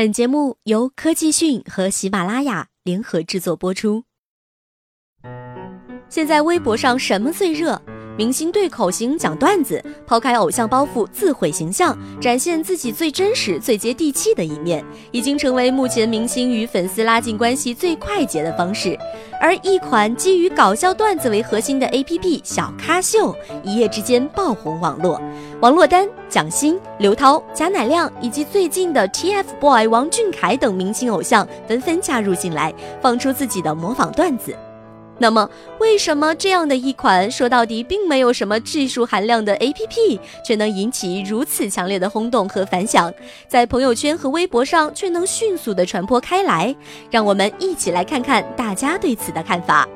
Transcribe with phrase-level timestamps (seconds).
[0.00, 4.04] 本节目由科技讯和喜马拉雅联合制作播出。
[6.08, 7.78] 现在微博上什么最热？
[8.16, 14.82] 明星对口型讲段子，抛开偶像包袱，自毁形象，展现自己最真实、最接地气的一面，
[15.12, 18.98] 已经成为目前明星与粉丝拉近关系最快捷的方式。
[19.40, 23.34] 而一款基于搞笑段子为核心的 APP“ 小咖秀”
[23.64, 25.18] 一夜之间爆红网络，
[25.60, 34.54] 王珞丹、蒋欣、刘涛、贾乃亮以及最近的 TFBOY 王俊凯等明星偶像纷纷加入进来，放出自己的模仿段子。
[35.22, 35.48] 那么，
[35.78, 43.12] 为什么这样的一款说到底并没有什么技术含量的 APP，却能引起如此强烈的轰动和反响，
[43.46, 46.74] 在朋友圈和微博上却能迅速的传播开来？
[47.10, 49.86] 让我们一起来看看大家对此的看法。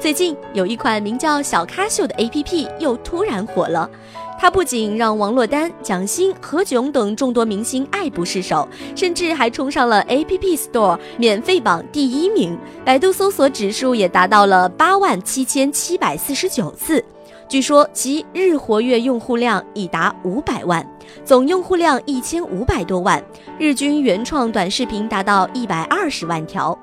[0.00, 3.88] 最近有一款名叫“小咖秀”的 APP 又突然火了。
[4.40, 8.66] 它不仅让王珞丹、蒋欣、何炅等众多明星爱不释手，
[8.96, 17.04] 甚至还冲上了 App Store 免费榜第一名，百度搜索指数也达到了八万七千七百四十九次。
[17.50, 20.88] 据说其日活跃用户量已达五百万，
[21.22, 23.22] 总用户量一千五百多万，
[23.58, 26.76] 日均原创短视频达到一百二十万条。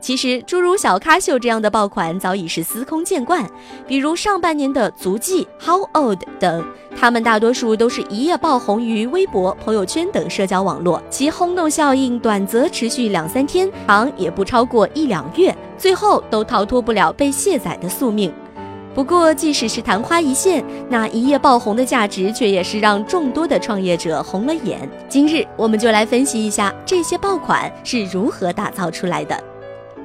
[0.00, 3.44] 其实，诸如小咖秀这样的爆款早已是司空见惯，
[3.86, 6.64] 比如上半年的足迹、How Old 等，
[6.96, 18.32] 他们大多数都是一夜爆红于微博、朋友圈等社交网络，其轰动效应短则持续两三天，长也不超过一两月，最后都逃脱不了被卸载的宿命。
[18.94, 24.88] 不过，即使是昙花一现，那一夜爆红的价值却也是让众多的创业者红了眼。
[25.08, 29.40] 今日，我们就来分析一下这些爆款是如何打造出来的。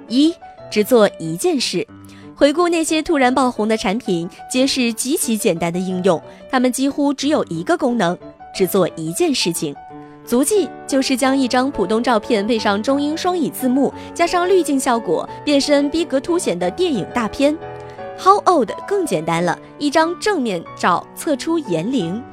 [0.07, 0.33] 一
[0.71, 1.87] 只做一件事，
[2.35, 8.17] 回顾那些突然爆红的产品，皆是极其简单的应用，它们几乎只有一个功能，
[8.55, 9.75] 只做一件事情。
[10.25, 17.57] 足迹就是将一张普通照片配上中英双语字幕，加上滤镜效果，变身逼格凸显的电影大片。
[18.17, 22.23] How old 更简单了，一张正面照测出年龄。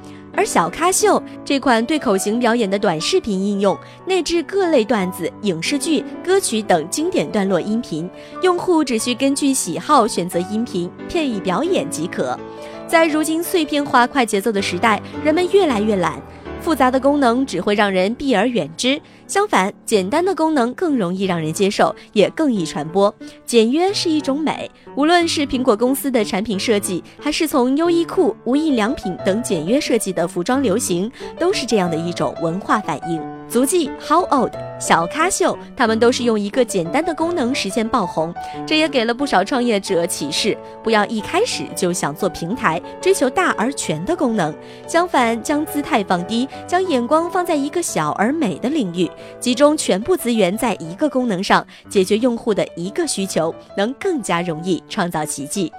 [0.40, 8.08] 而小咖秀这款对口型表演的短视频应用，内置各类段子、影视剧、歌曲等经典段落音频，
[8.42, 12.40] 用户只需根据喜好选择音频，片以表演即可。
[12.88, 16.18] 在如今碎片化、快节奏的时代，人们越来越懒。
[16.60, 23.12] 复杂的功能只会让人避而远之，相反，简单的功能更容易让人接受，也更易传播。
[23.46, 33.20] 简约是一种美，无论是苹果公司的产品设计，还是从优衣库、无印良品等简约设计的服装流行，都是这样的一种文化反应。
[33.48, 38.34] 足迹、How Old、小咖秀，他们都是用一个简单的功能实现爆红，
[38.66, 44.54] 这也给了不少创业者启示：不要一开始就想做平台，追求大而全的功能。
[44.88, 49.08] 相反，将姿态放低，将眼光放在一个小而美的领域，
[49.38, 55.70] 集中全部资源在一个功能上，解决用户的一个需求，能更加容易创造奇迹。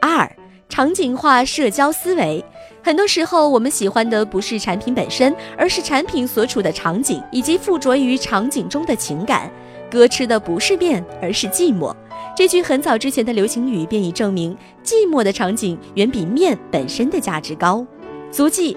[0.00, 0.30] 二、
[0.68, 2.44] 场景化社交思维。
[2.82, 9.50] 很多时候，我们喜欢的不是产品本身，而是产品所处的场景以及附着于场景中的情感。
[9.90, 11.94] 哥吃的不是面，而是寂寞。
[12.36, 17.84] 这句很早之前的流行语便已证明，寂寞的场景远比面本身的价值高。
[18.30, 18.76] 足迹。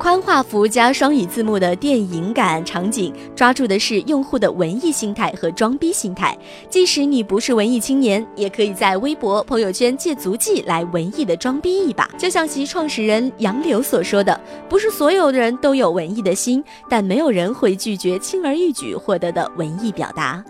[0.00, 6.34] 宽画幅加双语字幕的电影感场景，抓住的是用户的文艺心态和装逼心态。
[6.70, 12.08] 即使你不是文艺青年，也可以在微博、朋友圈借足迹来文艺的装逼一把。
[12.16, 14.40] 就像其创始人杨柳所说的
[14.70, 20.42] ：“不是所有的人都有文艺的心，但没有人会拒绝轻而易举获得的文艺表达。”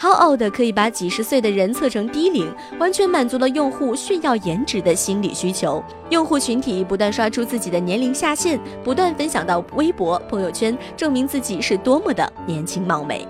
[0.00, 5.82] How old 可以把几十岁的人测成低龄，完全满足了用户炫耀颜值的心理需求。
[6.10, 13.26] 用户群体不断刷出自己的年龄下限，不断分享到微博、朋友圈，证明自己是多么的年轻貌美。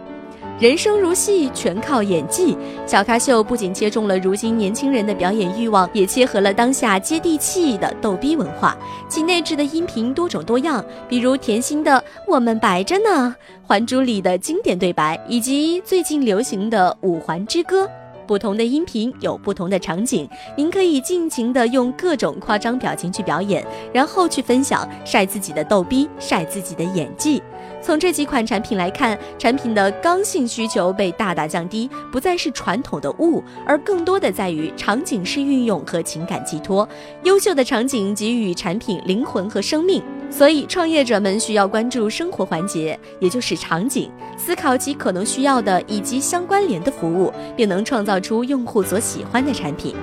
[0.58, 2.56] 人生如戏，全靠演技。
[2.84, 8.76] 小咖秀不仅切中了如今年轻人的表演欲望，也切合了当下接地气的逗逼文化。
[9.08, 13.36] 其内置的音频多种多样，比如甜心的“我们白着呢”，
[13.68, 17.84] 《还珠》里的经典对白，以及最近流行的《五环之歌》。
[18.28, 27.42] 不同的音频有不同的场景，您可以尽情的用各种夸张表情去表演，然后去分享晒自己的逗逼，晒自己的演技。
[27.80, 36.86] 从这几款产品来看，产品的刚性需求被大大降低，不再是传统的物，而更多的在于场景式运用和情感寄托。
[37.22, 40.02] 优秀的场景给予产品灵魂和生命。
[40.30, 49.96] 所以，创业者们需要关注生活环节，也就是场景，思考其可能需要的以及相关联的服务，并能创造出用户所喜欢的产品。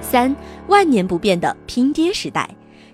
[0.00, 0.34] 三
[0.68, 2.48] 万年不变的拼爹时代。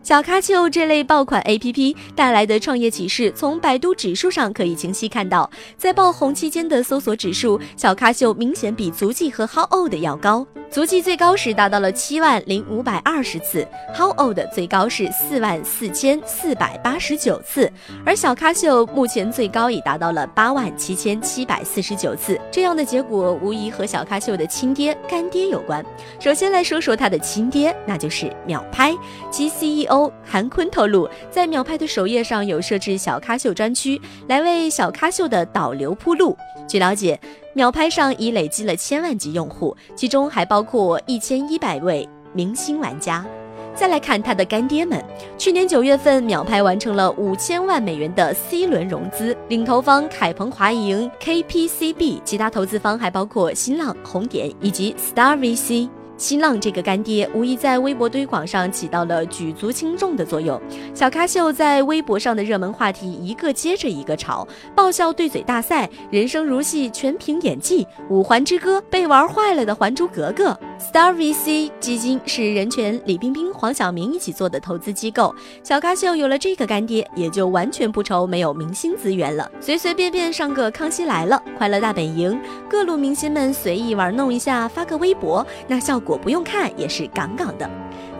[0.09, 10.47] 小咖秀这类爆款 APP 带来的创业启示，从百度指数上可以清晰看到，在爆红期间的搜索指数，小咖秀明显比足迹和 How Old 要高。
[10.71, 17.71] 足迹最高时达到了七万零五百二十次，How Old 最高是四万四千四百八十九次，
[18.05, 22.39] 而小咖秀目前最高已达到了八万七千七百四十九次。
[22.51, 25.85] 这样的结果无疑和小咖秀的亲爹干爹有关。
[26.19, 28.95] 首先来说说他的亲爹，那就是秒拍。
[29.31, 36.37] 其 C E O 韩坤透露，在秒拍的首页上有设置小咖秀专区，来为小咖秀的导流铺路。
[36.69, 37.19] 据了解。
[37.55, 43.27] 秒拍上已累积了千万级用户，其中还包括一千一百位明星玩家。
[43.75, 45.03] 再来看他的干爹们，
[45.37, 55.89] 去年九月份，秒拍完成了五千万美元的 C 轮融资，领投方凯鹏华盈、KPCB，其他投资方还包括新浪、红点以及 Star VC。
[56.19, 60.61] 新浪这个干爹无疑在微博推广上起到了举足轻重的作用。
[60.93, 70.51] 小咖秀在微博上的热门话题一个接着一个炒，爆笑对嘴大赛、人生如戏全凭演技、五环之歌、被玩坏了的《还珠格格》。
[70.79, 75.35] Star VC 基金是任泉、李冰冰、黄晓明一起做的投资机构。
[75.65, 82.33] 小咖秀有了这个干爹，也就完全不愁没有明星资源了，随随便便上个《康熙来了》《快乐大本营》，
[82.71, 87.69] 各路明星们随意玩弄一下，发个微博，那效果不用看也是杠杠的。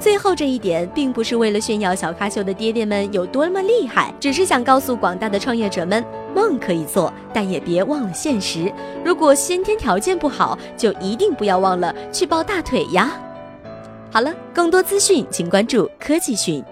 [0.01, 8.73] 最后这一点，并不是为了炫耀小咖秀的爹爹们有多么厉害，只是想告诉广大的创业者们，梦可以做，但也别忘了现实。
[9.05, 13.13] 如果先天条件不好，就一定不要忘了去抱大腿呀。
[14.11, 16.65] 好了，更多资讯请关注科技讯。